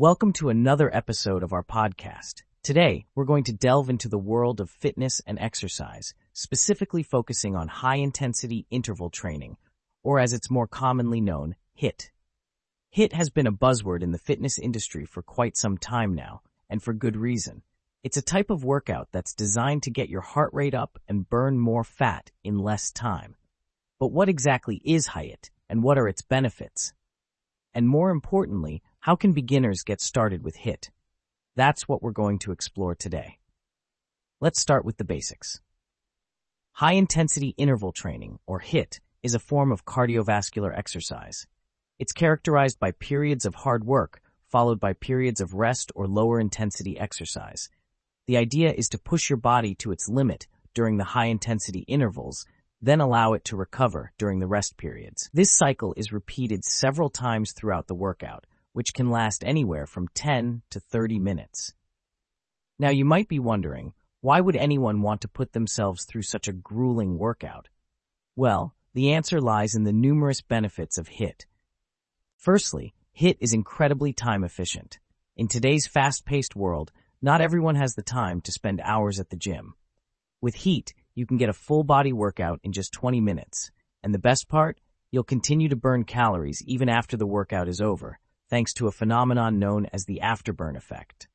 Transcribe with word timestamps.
Welcome 0.00 0.32
to 0.34 0.48
another 0.48 0.94
episode 0.94 1.42
of 1.42 1.52
our 1.52 1.64
podcast. 1.64 2.44
Today, 2.62 3.06
we're 3.16 3.24
going 3.24 3.42
to 3.42 3.52
delve 3.52 3.90
into 3.90 4.08
the 4.08 4.16
world 4.16 4.60
of 4.60 4.70
fitness 4.70 5.20
and 5.26 5.40
exercise, 5.40 6.14
specifically 6.32 7.02
focusing 7.02 7.56
on 7.56 7.66
high-intensity 7.66 8.64
interval 8.70 9.10
training, 9.10 9.56
or 10.04 10.20
as 10.20 10.32
it's 10.32 10.52
more 10.52 10.68
commonly 10.68 11.20
known, 11.20 11.56
HIIT. 11.82 12.10
HIIT 12.96 13.12
has 13.12 13.28
been 13.28 13.48
a 13.48 13.52
buzzword 13.52 14.04
in 14.04 14.12
the 14.12 14.18
fitness 14.18 14.56
industry 14.56 15.04
for 15.04 15.20
quite 15.20 15.56
some 15.56 15.76
time 15.76 16.14
now, 16.14 16.42
and 16.70 16.80
for 16.80 16.92
good 16.92 17.16
reason. 17.16 17.62
It's 18.04 18.16
a 18.16 18.22
type 18.22 18.50
of 18.50 18.62
workout 18.62 19.08
that's 19.10 19.34
designed 19.34 19.82
to 19.82 19.90
get 19.90 20.08
your 20.08 20.20
heart 20.20 20.50
rate 20.52 20.74
up 20.74 21.00
and 21.08 21.28
burn 21.28 21.58
more 21.58 21.82
fat 21.82 22.30
in 22.44 22.60
less 22.60 22.92
time. 22.92 23.34
But 23.98 24.12
what 24.12 24.28
exactly 24.28 24.80
is 24.84 25.08
HIIT, 25.08 25.50
and 25.68 25.82
what 25.82 25.98
are 25.98 26.06
its 26.06 26.22
benefits? 26.22 26.92
And 27.74 27.88
more 27.88 28.10
importantly, 28.10 28.80
how 29.08 29.16
can 29.16 29.32
beginners 29.32 29.84
get 29.84 30.02
started 30.02 30.44
with 30.44 30.54
HIIT? 30.54 30.90
That's 31.56 31.88
what 31.88 32.02
we're 32.02 32.10
going 32.10 32.40
to 32.40 32.52
explore 32.52 32.94
today. 32.94 33.38
Let's 34.38 34.60
start 34.60 34.84
with 34.84 34.98
the 34.98 35.04
basics. 35.04 35.62
High-intensity 36.72 37.54
interval 37.56 37.90
training, 37.90 38.38
or 38.46 38.60
HIIT, 38.60 39.00
is 39.22 39.34
a 39.34 39.38
form 39.38 39.72
of 39.72 39.86
cardiovascular 39.86 40.76
exercise. 40.76 41.46
It's 41.98 42.12
characterized 42.12 42.78
by 42.78 42.90
periods 42.90 43.46
of 43.46 43.54
hard 43.54 43.82
work, 43.82 44.20
followed 44.50 44.78
by 44.78 44.92
periods 44.92 45.40
of 45.40 45.54
rest 45.54 45.90
or 45.94 46.06
lower 46.06 46.38
intensity 46.38 46.98
exercise. 46.98 47.70
The 48.26 48.36
idea 48.36 48.74
is 48.74 48.90
to 48.90 48.98
push 48.98 49.30
your 49.30 49.38
body 49.38 49.74
to 49.76 49.90
its 49.90 50.10
limit 50.10 50.46
during 50.74 50.98
the 50.98 51.04
high-intensity 51.04 51.86
intervals, 51.88 52.44
then 52.82 53.00
allow 53.00 53.32
it 53.32 53.46
to 53.46 53.56
recover 53.56 54.12
during 54.18 54.38
the 54.38 54.46
rest 54.46 54.76
periods. 54.76 55.30
This 55.32 55.50
cycle 55.50 55.94
is 55.96 56.12
repeated 56.12 56.62
several 56.62 57.08
times 57.08 57.52
throughout 57.52 57.86
the 57.86 57.94
workout, 57.94 58.44
which 58.78 58.94
can 58.94 59.10
last 59.10 59.42
anywhere 59.44 59.88
from 59.88 60.06
10 60.14 60.62
to 60.70 60.78
30 60.78 61.18
minutes. 61.18 61.74
Now 62.78 62.90
you 62.90 63.04
might 63.04 63.26
be 63.26 63.40
wondering, 63.40 63.92
why 64.20 64.40
would 64.40 64.54
anyone 64.54 65.02
want 65.02 65.20
to 65.22 65.28
put 65.28 65.52
themselves 65.52 66.04
through 66.04 66.22
such 66.22 66.46
a 66.46 66.52
grueling 66.52 67.18
workout? 67.18 67.70
Well, 68.36 68.76
the 68.94 69.14
answer 69.14 69.40
lies 69.40 69.74
in 69.74 69.82
the 69.82 69.92
numerous 69.92 70.42
benefits 70.42 70.96
of 70.96 71.08
HIIT. 71.08 71.46
Firstly, 72.36 72.94
HIIT 73.20 73.38
is 73.40 73.52
incredibly 73.52 74.12
time 74.12 74.44
efficient. 74.44 75.00
In 75.36 75.48
today's 75.48 75.88
fast-paced 75.88 76.54
world, 76.54 76.92
not 77.20 77.40
everyone 77.40 77.74
has 77.74 77.94
the 77.94 78.02
time 78.04 78.40
to 78.42 78.52
spend 78.52 78.80
hours 78.84 79.18
at 79.18 79.30
the 79.30 79.36
gym. 79.36 79.74
With 80.40 80.54
HIIT, 80.54 80.92
you 81.16 81.26
can 81.26 81.36
get 81.36 81.48
a 81.48 81.52
full 81.66 81.82
body 81.82 82.12
workout 82.12 82.60
in 82.62 82.70
just 82.70 82.92
20 82.92 83.20
minutes. 83.20 83.72
And 84.04 84.14
the 84.14 84.20
best 84.20 84.48
part? 84.48 84.78
You'll 85.10 85.24
continue 85.24 85.68
to 85.70 85.74
burn 85.74 86.04
calories 86.04 86.62
even 86.64 86.88
after 86.88 87.16
the 87.16 87.26
workout 87.26 87.66
is 87.66 87.80
over, 87.80 88.20
thanks 88.48 88.72
to 88.74 88.86
a 88.86 88.92
phenomenon 88.92 89.58
known 89.58 89.86
as 89.92 90.04
the 90.04 90.20
afterburn 90.22 90.76
effect. 90.76 91.28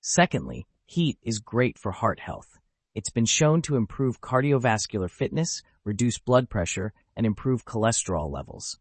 Secondly, 0.00 0.66
HIIT 0.90 1.16
is 1.22 1.38
great 1.38 1.78
for 1.78 1.92
heart 1.92 2.20
health. 2.20 2.58
It's 2.94 3.10
been 3.10 3.24
shown 3.24 3.62
to 3.62 3.76
improve 3.76 4.20
cardiovascular 4.20 5.10
fitness, 5.10 5.62
reduce 5.84 6.18
blood 6.18 6.50
pressure, 6.50 6.92
and 7.16 7.24
improve 7.24 7.64
cholesterol 7.64 8.30
levels. 8.30 8.78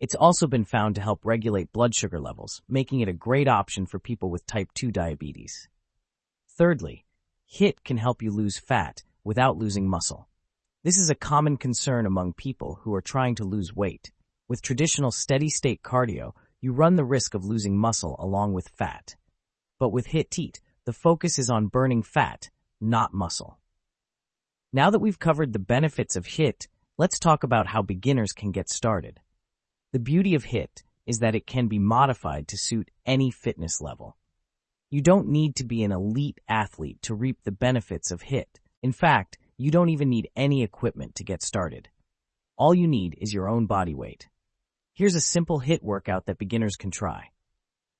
It's 0.00 0.14
also 0.14 0.46
been 0.46 0.64
found 0.64 0.94
to 0.94 1.00
help 1.00 1.24
regulate 1.24 1.72
blood 1.72 1.94
sugar 1.94 2.20
levels, 2.20 2.62
making 2.68 3.00
it 3.00 3.08
a 3.08 3.12
great 3.12 3.48
option 3.48 3.86
for 3.86 3.98
people 3.98 4.30
with 4.30 4.46
type 4.46 4.68
2 4.74 4.90
diabetes. 4.90 5.68
Thirdly, 6.56 7.04
HIIT 7.52 7.84
can 7.84 7.96
help 7.98 8.22
you 8.22 8.30
lose 8.30 8.58
fat 8.58 9.02
without 9.24 9.58
losing 9.58 9.88
muscle. 9.88 10.28
This 10.84 10.98
is 10.98 11.10
a 11.10 11.14
common 11.14 11.56
concern 11.56 12.06
among 12.06 12.32
people 12.32 12.80
who 12.82 12.94
are 12.94 13.02
trying 13.02 13.34
to 13.36 13.44
lose 13.44 13.74
weight. 13.74 14.12
With 14.48 14.62
traditional 14.62 15.10
steady-state 15.10 15.82
cardio, 15.82 16.32
you 16.62 16.72
run 16.72 16.96
the 16.96 17.04
risk 17.04 17.34
of 17.34 17.44
losing 17.44 17.76
muscle 17.76 18.16
along 18.18 18.54
with 18.54 18.70
fat. 18.70 19.14
But 19.78 19.90
with 19.90 20.08
HIIT, 20.08 20.60
the 20.86 20.94
focus 20.94 21.38
is 21.38 21.50
on 21.50 21.66
burning 21.66 22.02
fat, 22.02 22.48
not 22.80 23.12
muscle. 23.12 23.58
Now 24.72 24.88
that 24.88 25.00
we've 25.00 25.18
covered 25.18 25.52
the 25.52 25.58
benefits 25.58 26.16
of 26.16 26.24
HIIT, 26.24 26.66
let's 26.96 27.18
talk 27.18 27.42
about 27.44 27.66
how 27.66 27.82
beginners 27.82 28.32
can 28.32 28.50
get 28.50 28.70
started. 28.70 29.20
The 29.92 29.98
beauty 29.98 30.34
of 30.34 30.46
HIIT 30.46 30.82
is 31.06 31.18
that 31.18 31.34
it 31.34 31.46
can 31.46 31.68
be 31.68 31.78
modified 31.78 32.48
to 32.48 32.56
suit 32.56 32.90
any 33.04 33.30
fitness 33.30 33.82
level. 33.82 34.16
You 34.88 35.02
don't 35.02 35.28
need 35.28 35.56
to 35.56 35.66
be 35.66 35.82
an 35.82 35.92
elite 35.92 36.40
athlete 36.48 37.02
to 37.02 37.14
reap 37.14 37.36
the 37.44 37.52
benefits 37.52 38.10
of 38.10 38.22
HIIT. 38.22 38.46
In 38.82 38.92
fact, 38.92 39.36
you 39.58 39.70
don't 39.70 39.90
even 39.90 40.08
need 40.08 40.30
any 40.34 40.62
equipment 40.62 41.16
to 41.16 41.24
get 41.24 41.42
started. 41.42 41.90
All 42.56 42.74
you 42.74 42.88
need 42.88 43.18
is 43.20 43.34
your 43.34 43.46
own 43.46 43.66
body 43.66 43.94
weight. 43.94 44.26
Here's 44.98 45.14
a 45.14 45.20
simple 45.20 45.60
HIIT 45.60 45.84
workout 45.84 46.26
that 46.26 46.38
beginners 46.38 46.74
can 46.74 46.90
try. 46.90 47.30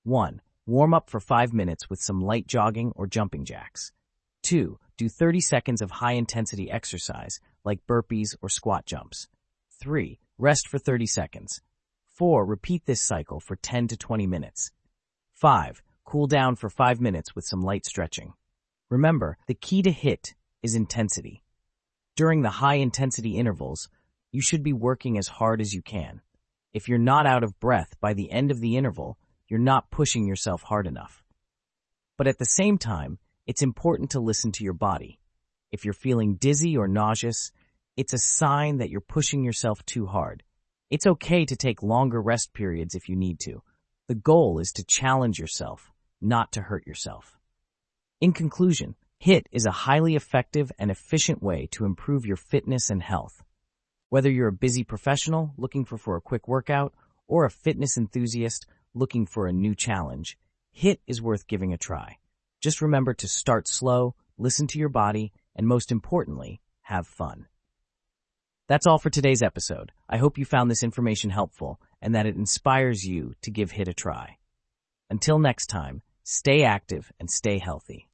1. 0.03 0.41
Warm 0.67 0.93
up 0.93 1.09
for 1.09 1.21
5 1.21 1.53
minutes 1.53 1.89
with 1.89 2.01
some 2.01 2.21
light 2.21 2.49
jogging 2.49 2.91
or 2.97 3.07
jumping 3.07 3.45
jacks. 3.45 3.93
2. 4.43 4.81
Do 4.97 5.09
30 5.09 5.41
seconds 5.41 5.81
of 5.81 5.93
high-intensity 5.93 6.69
exercise, 6.73 7.39
like 7.65 7.87
burpees 7.87 8.35
or 8.43 8.49
squat 8.49 8.85
jumps. 8.85 9.29
3. 9.81 10.19
Rest 10.39 10.67
for 10.67 10.81
30 10.81 11.07
seconds. 11.07 11.61
4. 12.17 12.45
Repeat 12.45 12.85
this 12.85 13.01
cycle 13.01 13.39
for 13.39 13.55
10 13.55 13.87
to 13.87 13.97
20 13.97 14.27
minutes. 14.27 14.73
5. 15.35 15.81
Cool 16.05 16.27
down 16.27 16.57
for 16.57 16.69
5 16.69 17.01
minutes 17.01 17.33
with 17.33 17.45
some 17.45 17.63
light 17.63 17.87
stretching. 17.87 18.33
Remember, 18.91 19.39
the 19.47 19.55
key 19.55 19.83
to 19.83 19.93
HIIT 19.93 20.35
is 20.65 20.75
intensity. 20.75 21.45
During 22.17 22.43
the 22.43 22.51
high-intensity 22.51 23.37
intervals, 23.37 23.89
you 24.33 24.43
should 24.43 24.65
be 24.65 24.73
working 24.73 25.17
as 25.17 25.29
hard 25.29 25.61
as 25.61 25.73
you 25.73 25.81
can. 25.81 26.23
If 26.73 26.89
you're 26.89 26.99
not 26.99 27.27
out 27.27 27.43
of 27.43 27.59
breath 27.61 27.97
by 28.01 28.15
the 28.15 28.31
end 28.31 28.51
of 28.51 28.61
the 28.61 28.77
interval, 28.77 29.19
you're 29.49 29.59
not 29.59 29.91
pushing 29.91 30.27
yourself 30.27 30.63
hard 30.63 30.87
enough. 30.87 31.25
But 32.17 32.27
at 32.27 32.39
the 32.39 32.45
same 32.45 32.79
time, 32.79 33.19
it's 33.47 33.63
important 33.63 34.11
to 34.11 34.21
listen 34.21 34.53
to 34.53 34.65
your 34.65 34.75
body. 34.75 35.19
If 35.73 35.85
you're 35.85 35.95
feeling 35.95 36.37
dizzy 36.37 36.77
or 36.77 36.87
nauseous, 36.87 37.53
it's 37.97 38.13
a 38.13 38.19
sign 38.19 38.79
that 38.79 38.91
you're 38.91 39.01
pushing 39.01 39.43
yourself 39.43 39.85
too 39.87 40.07
hard. 40.07 40.43
It's 40.91 41.07
okay 41.07 41.45
to 41.47 41.57
take 41.57 41.83
longer 41.83 42.21
rest 42.21 42.53
periods 42.53 42.95
if 42.95 43.09
you 43.09 43.17
need 43.17 43.41
to. 43.41 43.63
The 44.07 44.15
goal 44.15 44.59
is 44.59 44.73
to 44.73 44.85
challenge 44.85 45.39
yourself, 45.39 45.91
not 46.21 46.53
to 46.53 46.63
hurt 46.63 46.87
yourself. 46.87 47.39
In 48.21 48.33
conclusion, 48.33 48.95
HIIT 49.25 49.47
is 49.53 49.67
a 49.67 49.71
highly 49.71 50.17
effective 50.17 50.71
and 50.79 50.91
efficient 50.91 51.43
way 51.43 51.67
to 51.73 51.85
improve 51.85 52.25
your 52.25 52.37
fitness 52.37 52.91
and 52.91 53.03
health. 53.03 53.43
Whether 54.11 54.31
you're 54.31 54.49
a 54.49 54.53
busy 54.53 54.85
professional 54.85 55.53
looking 55.59 55.85
for, 55.85 55.99
for 55.99 56.17
a 56.17 56.21
quick 56.21 56.49
workout 56.49 56.95
or 57.27 57.45
a 57.45 57.51
fitness 57.51 57.99
enthusiast 57.99 58.67
looking 58.95 59.27
for 59.27 59.47
a 59.47 59.53
new 59.53 59.75
challenge, 59.75 60.39
HIIT 60.77 60.99
is 61.07 61.21
worth 61.21 61.47
giving 61.47 61.73
a 61.73 61.79
try. 61.79 62.19
Just 62.61 62.81
remember 62.81 63.13
to 63.15 63.29
start 63.29 63.69
slow, 63.69 64.15
listen 64.39 64.67
to 64.69 64.79
your 64.79 64.89
body, 64.89 65.33
and 65.55 65.67
most 65.67 65.93
importantly, 65.93 66.61
have 66.83 67.07
fun. 67.07 67.47
That's 68.67 68.87
all 68.87 68.99
for 68.99 69.11
today's 69.11 69.43
episode. 69.43 69.93
I 70.09 70.19
hope 70.19 70.39
you 70.39 70.45
found 70.45 70.71
this 70.71 70.83
information 70.83 71.31
helpful 71.31 71.81
and 72.01 72.15
that 72.15 72.27
it 72.27 72.37
inspires 72.37 73.05
you 73.05 73.35
to 73.43 73.51
give 73.51 73.73
HIIT 73.73 73.89
a 73.89 73.95
try. 73.95 74.39
Until 75.11 75.39
next 75.39 75.67
time, 75.67 76.03
stay 76.23 76.63
active 76.63 77.11
and 77.19 77.31
stay 77.31 77.59
healthy. 77.59 78.07